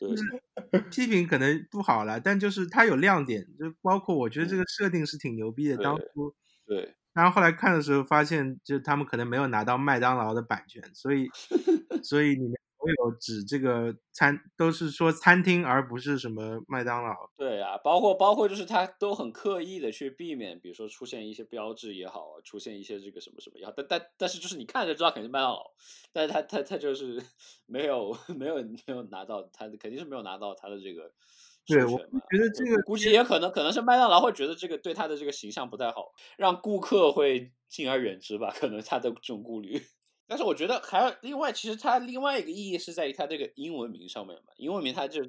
[0.00, 5.76] 对， 批评可能不好了，但就是它有亮点，就包括我觉得这嗯个设定是挺牛逼的。
[5.76, 6.34] 当初，
[6.66, 11.28] 对，然后后来看的时候发现，就他们可能没有拿到麦当劳的版权，所以
[12.02, 17.30] 所以里面所有指这个餐都是说餐厅，而不是什么麦当劳。
[17.38, 25.64] 对啊，包括包括就是他都很刻意的去避免，比如说出现一些标志也好，出现一些这个什么什么也好，但但但是就是你看着知道肯定是麦当劳，
[26.12, 27.20] 但是他他他就是
[27.66, 31.10] 没有没有没有拿到他肯定是没有拿到他的这个
[31.51, 31.98] 授对我。
[32.30, 39.80] 觉得这个估计也可能可能是麦当劳会觉得这个对他的这个形象不太好，让顾客会敬而远之吧，可能他的这种顾虑。
[40.26, 45.20] 但是我觉得还有另外，其实它另外一个意义是在于它这个英文名上面嘛，英文名它就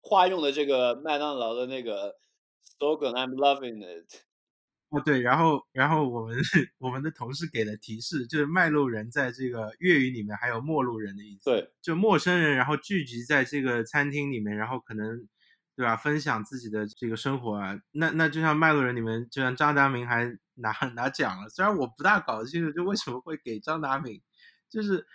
[0.00, 2.16] 化用了这个麦当劳的那个
[2.78, 4.22] slogan "I'm loving it"。
[4.90, 6.36] 哦，对，然后然后我们
[6.78, 11.44] 我们的同事给了提示，就是卖路人在这个粤语里面还有陌路人的意思。
[11.44, 15.28] 对，就陌生人，然后聚集在这个餐厅里面，然后可能，
[15.76, 15.96] 对吧？
[15.96, 17.78] 分享自己的这个生活啊。
[17.92, 21.48] 那那就像《卖路人》里面，就像张达明还拿 拿奖了。
[21.48, 24.22] 虽然我不大搞清楚，就为什么会给张达明，
[24.70, 25.06] 就是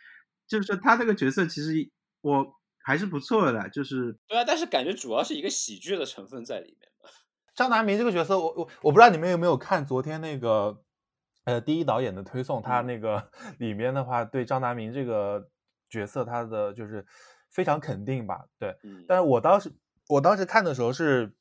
[0.47, 1.73] 就是说他这个角色其实
[2.21, 2.45] 我
[2.83, 7.09] 还是不错的，就是对啊，但是感觉主要是一个喜剧的成分在里面嘛。
[7.55, 10.83] 张达明这个角色，我我我不知道你们有没有看昨天那个
[11.43, 15.49] 呃第一导演的推送，他嗯那个里面的话对张达明这个
[15.89, 17.05] 角色他的就是
[17.49, 18.77] 非常肯定吧，对。
[18.83, 19.71] 嗯，但是我当时
[20.11, 21.33] 我当时看的时候是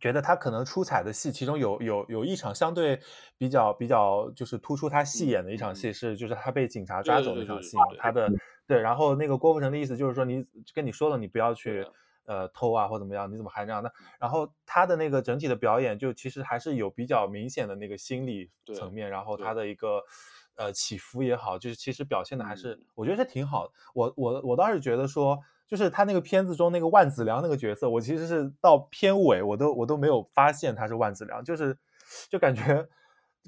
[0.00, 3.00] 觉得他可能出彩的戏，其中有有有一场相对
[3.36, 8.30] 比较比较就是突出他戏演的一场戏是，就是他被警察抓走那场戏，他的
[8.66, 10.44] 对，然后那个郭富城的意思就是说你
[10.74, 11.86] 跟你说了，你不要去
[12.24, 13.92] 呃偷啊或怎么样，你怎么还这样那？
[14.18, 20.02] 然后他的那个整体的表演就其实还是有比较明显的那个心理层面，然后他的一个。
[20.58, 23.72] 呃，起伏也好，就是其实表现的还是，嗯我觉得是挺好的。
[23.94, 25.38] 我我我倒是觉得说，
[25.68, 31.76] 就是他那个片子中那个万梓良那个角色，我其实是到片尾我都我都没有发现他是万梓良，就是
[32.30, 32.88] 就感觉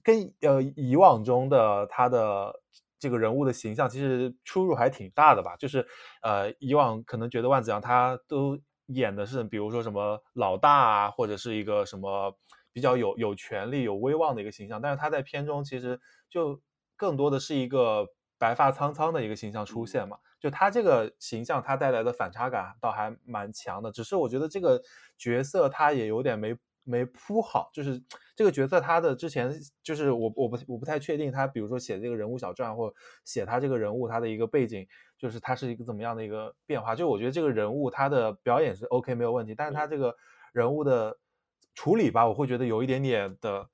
[0.05, 2.61] 跟呃以往中的他的
[2.99, 5.57] 这个人物的形象其实出入还挺大的吧。
[5.57, 5.87] 就是
[6.23, 12.37] 呃以往可能觉得万梓良他都演的是比如说什么老大啊，或者是一个什么
[12.73, 16.61] 比较有有权力有威望的一个形象，但是他在片中其实就
[16.97, 18.07] 更多的是一个
[18.41, 20.17] 白发苍苍的一个形象出现嘛。
[20.41, 23.93] 就他这个形象，他带来的反差感倒还蛮强的。
[23.93, 24.83] 只是我觉得这个
[25.19, 28.03] 角色他也有点没没铺好，就是
[28.35, 36.95] 这个角色他的之前就是我我不我不太确定他，比如说写这个人物小传或写他这个人物他的一个背景，就是他是一个怎么样的一个变化。
[36.95, 40.17] 就我觉得这个人物他的表演是 OK 没有问题，但是他这个
[40.55, 41.19] 人物的
[41.75, 43.69] 处理吧，我会觉得有一点点的。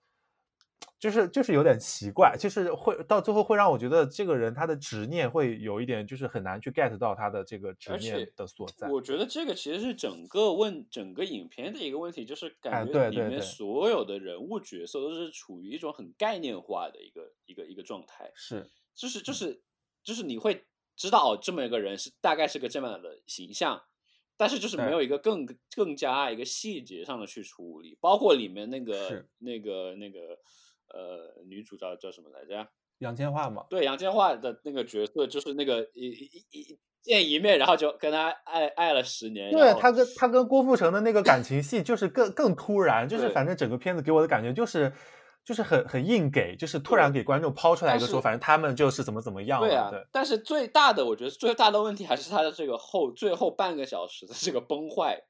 [0.99, 8.89] 就是就是有点奇怪，就是会到最后会让我觉得这个人他的执念会有一点，就是很难去 get 到他的这个执念的所在。
[8.89, 9.01] 我。
[9.01, 19.62] 觉得这个其实是整个问整个影片的一个问题，就是哎感觉里面所有的人物角色都是处于一种很概念化的一个一个一个状态，是就是就是
[20.03, 20.65] 就是你会
[20.97, 23.81] 知道哦，这么一个人是大概是个这么样的形象，
[24.37, 29.29] 但是就是没有一个更更加一个细节上的去处理，包括里面那个是。
[29.39, 30.37] 那个那个
[30.88, 32.68] 呃女主叫叫什么来着？
[32.99, 39.53] 杨千嬅嘛，对杨千嬅的那个角色，就是那个一一一一见一面，然后就跟他爱爱了十年。
[39.53, 44.90] 对他跟他跟郭富城的那个感情戏就是更更突然，就是反正整个片子给我的感觉就是
[45.44, 55.20] 就是很很硬给，就是突然给观众抛出来一个说，反正他们就是怎么怎么样，对啊对，但是最大的，我觉得最大的问题还是他的这个后最后半个小时的这个崩坏，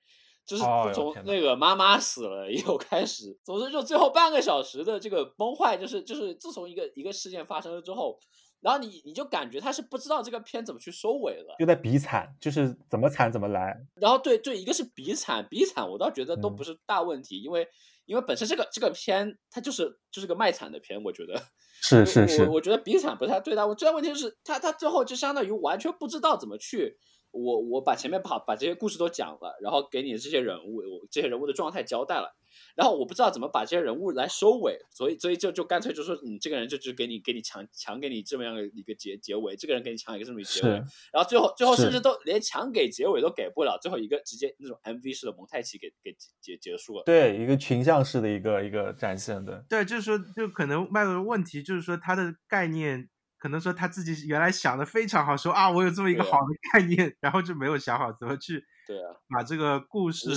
[0.46, 0.62] 就是
[0.94, 8.16] 从那个妈妈死了以后开始，总之就最后半个小时的这个崩坏，就是就是自从一个一个事件发生了之后，
[8.60, 11.56] 然后你你就感觉他是不知道这个片怎么去收尾了。
[11.58, 17.66] 就在比惨，就是怎么惨怎么来，然后对对，一个是比惨，比惨我倒觉得都嗯不是大问题，因为
[18.04, 21.42] 因为本身这个这个片它就是就是个卖惨的片，我觉得。
[21.78, 26.96] 是是是我，我觉得比惨不是他最大问，最大问题就是他他最后就相当于完全不知道怎么去，
[27.36, 32.34] 我我把前面把把这些故事都讲了，然后给你这些人物，我这些人物的状态交代了，
[32.74, 40.70] 然后我不知道怎么把这些人物来收尾，所以所以就就干脆就说你这个人就只给你给你强强给你这么样的一个结结尾，这个人给你强一个这么一个结尾，
[41.12, 47.02] 然后最后最后甚至都连强给结尾都给不了，最后一个直接那种 MV 式的蒙太奇给给结结结束了。
[47.04, 53.08] 对一个群像式的一个一个展现的，对，就是说，就可能麦的问题就是说，他的概念
[53.38, 60.30] 可能说他自己原来想的非常好，说啊，我有这么一个好的概念，然后就没有想好怎么去对啊，把这个故事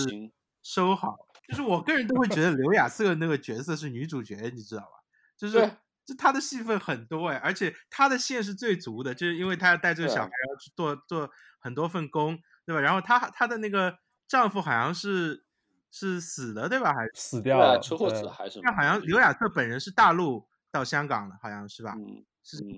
[0.61, 1.15] 收好。
[1.47, 4.89] 就是我个人都会觉得刘亚瑟那个角色是女主角，你知道吧？
[5.35, 5.59] 就是
[6.05, 11.29] 就他的戏份很多哎，而且他的线是最足的，就是因为他要带这个小孩要去做做
[11.59, 12.81] 很多份工，对吧？
[12.81, 13.97] 然后她她的那个
[14.27, 15.43] 丈夫好像是
[15.89, 16.93] 是死了，对吧？
[16.93, 18.63] 还是死掉了，车祸对死还是什么？
[18.65, 21.93] 那好像刘亚瑟本人是大陆到香港的，好像是吧？
[21.97, 22.25] 嗯嗯，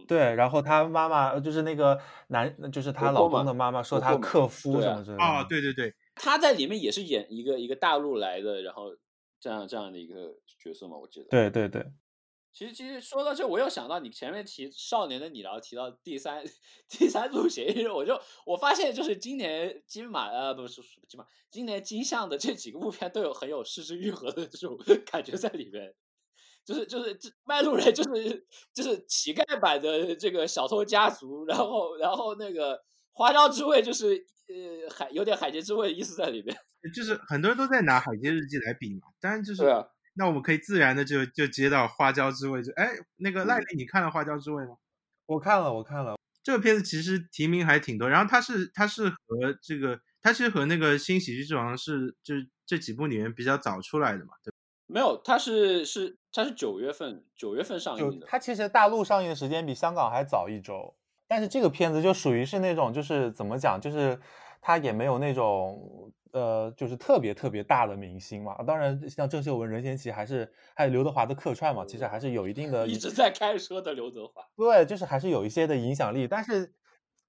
[0.08, 1.98] 对，然后她妈妈就是那个
[2.28, 5.24] 男，就是她老公的妈妈说她婆婆嘛克夫什么之类的。
[5.24, 8.96] 哦，对对对，他在里面也是演一个一个大陆来的，然后
[9.40, 11.28] 这样这样的一个角色嘛，我记得。
[11.30, 11.86] 对对对，
[12.52, 16.44] 其实其实说到这，我又想到你前面提《少年的你》，然后提到第三
[16.90, 24.78] 第三组嫌疑人，我就我发现就是今年金马呃不是不是金马，今年金像的这几个部片都有很有失之愈合的这种
[25.10, 25.94] 感觉在里面。
[26.72, 34.16] 就是就是这卖路人就是就是乞丐版的这个小偷家族，然后然后那个花椒之味就是
[34.48, 36.58] 呃海有点海贼之味的意思在里面。
[36.96, 44.78] 就是很多人都在拿《海街日记》来比嘛，当然就是对啊，那我们可以自然的就就接到花椒之味，就哎，那个赖嗯丽，你看了花椒之味吗？
[45.26, 54.52] 我看了我看了，这个片子其实提名还挺多，然后它是它是和这个它是和那个新喜剧之王是就是这几部里面比较早出来的嘛，对？
[54.88, 58.26] 没有，它是是它是九月份九月份上映的。
[58.28, 60.96] 它其实大陆上映的时间比香港还早一周，
[61.28, 64.20] 但是这个片子就属于是那种就是怎么讲，就是
[64.62, 68.56] 它也没有那种呃就是特别特别大的明星嘛。
[68.64, 76.74] 当然像郑秀文、任贤齐还是还有刘德华的客串嘛，其实还是有一定的一直在开车的刘德华，对，就是还是有一些的影响力，但是，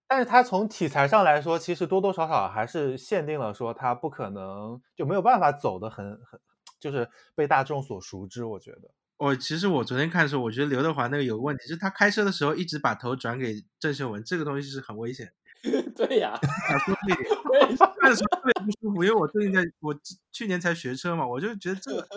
[0.07, 6.40] 但是它从题材上来说，其实多多少少还是限定了说它不可能就没有办法走的很很，
[6.83, 8.45] 就是被大众所熟知。
[8.45, 15.33] 我觉得，我其实我昨天看的时候，我觉得刘德华那个有个问题，就是他开车的时候一直把头转给郑秀文，这个东西是很危险。
[15.95, 19.97] 对呀， 想说这一点，我也是看的时候特别不舒服，因为我最近在我
[20.33, 22.09] 去年才学车嘛，我就觉得这个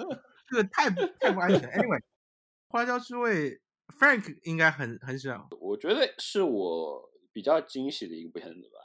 [0.50, 1.62] 这个太不太不安全。
[1.62, 2.02] Anyway，
[2.70, 3.62] 花椒之味
[4.00, 5.40] ，Frank 应该很很喜欢。
[5.62, 8.80] 我觉得是我比较惊喜的一部片子吧，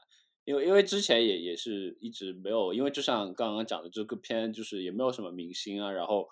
[0.50, 6.28] 因为因为之前也也是一直没有，因为就像刚刚讲的，这个片就是也没有什么明星啊，然后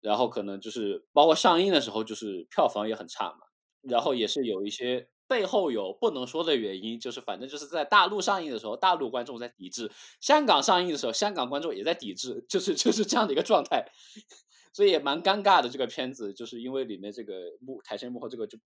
[0.00, 3.40] 然后可能就是包括上映的时候，就是票房也很差嘛，
[3.82, 9.86] 然后也是有一些背后有不能说的原因，就是反正就是在大陆上映的时候，大陆观众在抵制；
[10.18, 13.84] 香港上映的时候，香港观众也在抵制，就是就是这样的一个状态。
[14.72, 15.68] 所以也蛮尴尬的。
[15.68, 18.56] 这个片子就是因为里面这个幕台前幕后这个就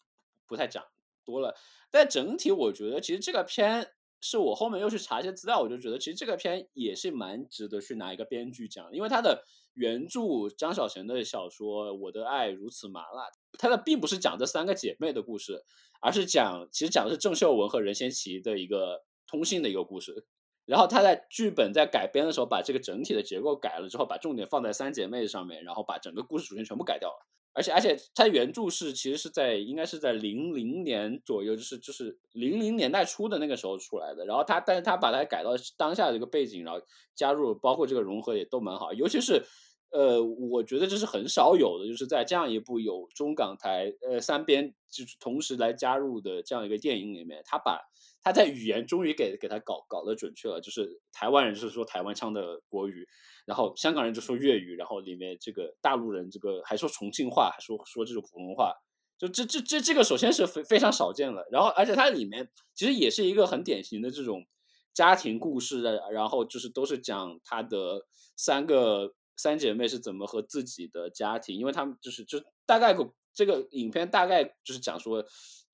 [0.46, 0.84] 不太讲
[1.24, 1.54] 多了，
[1.90, 9.44] 但整体我觉得其实这个片是我后面又去查一些资料，我就觉得其实这个片也是蛮值得去拿一个编剧奖，因为它的
[9.74, 13.24] 原著张小娴的小说《我的爱如此麻辣》，
[13.58, 15.64] 它的并不是讲这三个姐妹的故事，
[16.00, 20.24] 而是讲其实讲的是郑秀文和任贤齐的一个通信的一个故事。
[20.64, 27.26] 然后他在剧本在改编的时候，把这个整体的结构改了之后，把重点放在三姐妹上面，然后把整个故事主线全部改掉了。
[27.54, 34.24] 而且而且，它原著是其实是在应该是在零零年左右，就是就是零零年代初的那个时候出来的。
[34.24, 36.80] 然后它，但是它把它改到当下的这个背景，然后
[37.14, 38.92] 加入包括这个融合也都蛮好。
[38.94, 39.44] 尤其是
[39.92, 47.78] 呃，我觉得这是很少有的，就是在这样一部有中港台呃三边就是同时来加入的这样一个电影里面，他把
[48.22, 53.06] 他在语言终于给给他搞搞得准确了，就是台湾人是说台湾腔的国语，
[53.44, 58.72] 然后香港人就说粤语，然后里面这个大陆人这个还说重庆话，还说说这种普通话，
[59.18, 64.46] 就这这这这个首先是非非常少见了，然后而且它里面其实也是一个很典型的这种
[64.94, 69.12] 家庭故事的，然后就是都是讲他的三个
[69.42, 75.24] 三姐妹是怎么和自己的家庭，因为他们就是就大概个这个影片大概就是讲说。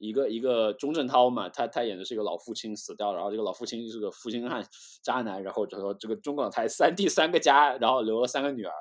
[0.01, 4.65] 一个一个钟镇涛嘛，他他演的是一个老父亲死掉，然后这个老父亲是个负心汉
[5.03, 8.73] 渣男，然后就说这个中港台三 弟三个家，然后留了三个女儿，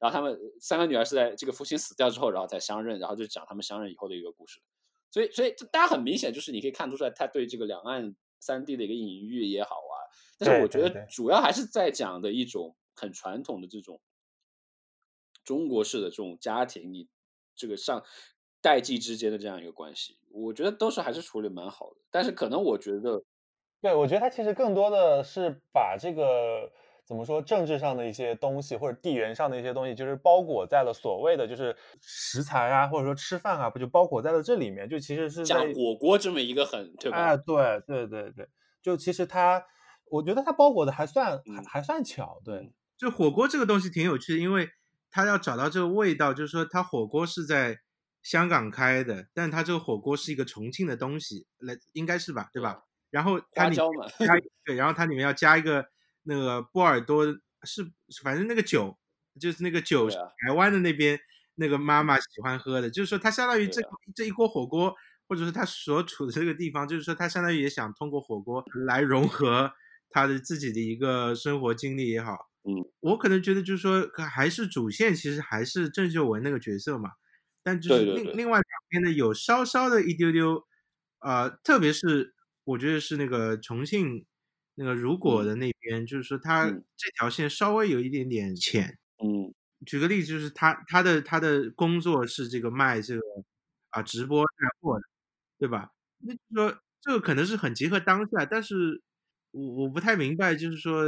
[0.00, 4.62] 然后他们三个女儿是在这个父亲死掉之后，然后再相认，然后就讲他们相认以后的一个故事。
[5.10, 9.94] 所以所以大家很明显就是你可以看出来，他对这个两岸三地的一个隐喻也好啊，
[10.38, 14.00] 但是我觉得主要还是在讲的一种很传统的这种
[15.44, 17.08] 中国式的这种家庭，你
[17.54, 18.02] 这个上。
[18.64, 21.96] 代际之间的这样一个关系，我觉得都是还是处理蛮好的。
[22.12, 23.24] 但是可能我觉得，
[23.80, 26.70] 对我觉得他其实更多的是把这个
[27.04, 34.88] 怎么说政治上的一些东西，或者地缘上的一些东西，就是包裹在了所谓的就是食材啊，或者说吃饭啊，不就包裹在了这里面？
[34.88, 37.16] 就其实是像火锅这么一个很对吧？
[37.18, 38.48] 哎，对对对对，
[38.80, 39.60] 就其实他，
[40.08, 42.72] 我觉得它包裹的还算还嗯还算巧，对。
[42.96, 44.68] 就火锅这个东西挺有趣的，因为
[45.12, 47.78] 它要找到这个味道，就是说他火锅是在
[48.22, 52.82] 香港开的，但他这个火锅是一个重庆的东西，来应该是吧，对吧？
[53.10, 53.84] 然后它里加
[54.64, 55.84] 对，然后它里面要加一个
[56.22, 57.26] 那个波尔多
[57.64, 57.84] 是，
[58.22, 58.96] 反正那个酒
[59.38, 61.20] 就是那个酒啊台湾的那边
[61.56, 64.94] 那个妈妈喜欢喝的，就是说他相当于这啊这一锅火锅，
[65.28, 69.70] 或者是他所处的这个地方，就是说他相当于也想通过火锅来融合
[70.08, 72.51] 他的自己的一个生活经历也好。
[72.64, 77.10] 嗯，我可能觉得就是说还是主线其实还是郑秀文那个角色嘛，
[77.62, 80.64] 但就是另另外两边呢有稍稍的一丢丢，
[81.20, 82.34] 呃，特别是
[82.64, 84.24] 我觉得是那个重庆
[84.74, 86.84] 那个如果的那边，就是说他嗯。
[86.96, 88.98] 这条线稍微有一点点浅。
[89.18, 89.52] 嗯。
[89.84, 93.20] 举个例子，就是他他的他的工作是这个卖这个
[93.90, 95.02] 啊直播带货的，
[95.58, 95.90] 对吧？
[96.20, 99.02] 那就是说这个可能是很结合当下，但是
[99.50, 101.04] 我我不太明白，就是说，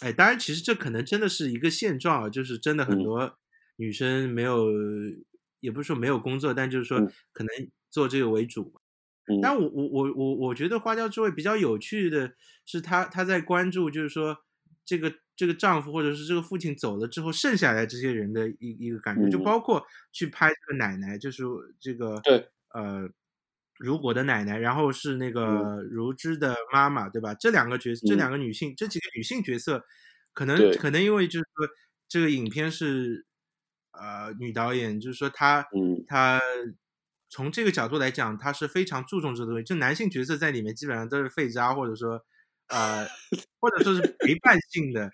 [0.00, 3.02] 哎，当然其实这可能真的是一个现状啊，就是真的很嗯。
[3.02, 3.36] 多
[3.76, 4.66] 女生没有，
[5.60, 7.12] 也不是说没有工作，但就是说嗯。
[7.32, 7.48] 可能
[7.90, 8.80] 做这个为主嘛。
[9.26, 9.40] 嗯。
[9.42, 12.32] 但我我我我我觉得花椒之味比较有趣的
[12.66, 14.36] 是他他在关注，就是说
[14.84, 19.42] 这个这个丈夫或者是这个父亲走了之后，剩下来这些人的一一个感觉，就嗯。
[19.42, 21.44] 包括去拍这个奶奶，就是
[21.80, 22.48] 这个对。
[22.74, 23.08] 呃
[23.78, 27.32] 如果的奶奶，然后是那嗯个如芝的妈妈，对吧？
[27.34, 29.84] 这两个角色，这嗯两个女性，这几个女性角色，
[30.32, 31.68] 可能可能因为就是说
[32.08, 33.24] 这个影片是
[33.92, 36.40] 呃女导演，就是说她嗯她
[37.30, 39.64] 从这个角度来讲，她是非常注重这个东西。
[39.64, 42.20] 就男性角色在里面基本上都是废渣，或者说
[42.68, 43.06] 呃
[43.60, 45.10] 或者说是陪伴性的。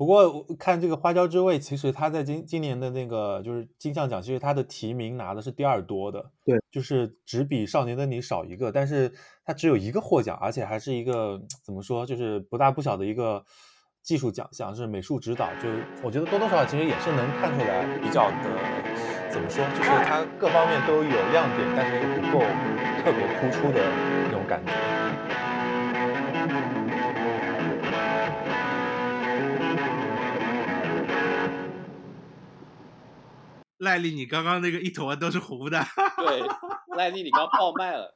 [0.00, 9.12] 不过我看这个花椒之味，其实他在今今年的那个就是金像奖，其实他的提名拿的是第二多的，对，就是只比《少年的你》少一个，但是
[9.44, 13.44] 他只有一个获奖，而且还是一个怎么说，就是不大不小的一个
[14.02, 18.48] 技术奖项，是美术指导，就是我觉得多多少少其实也是能看出来比较的
[19.28, 22.42] 怎么说，就是他各方面都有亮点，但是又不够
[23.04, 23.84] 特别突出的
[24.24, 24.99] 那种感觉。
[33.80, 35.82] 赖丽，你刚刚那个一坨都是糊的。
[36.18, 36.42] 对，
[36.96, 38.14] 赖丽你刚爆麦了，